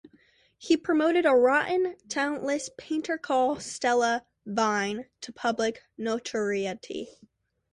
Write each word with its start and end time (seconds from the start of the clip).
He 0.57 0.77
promoted 0.77 1.27
a 1.27 1.35
rotten, 1.35 1.95
talentless 2.09 2.71
painter 2.75 3.19
called 3.19 3.61
Stella 3.61 4.25
Vine 4.47 5.05
to 5.21 5.31
public 5.31 5.83
notoriety. 5.95 7.07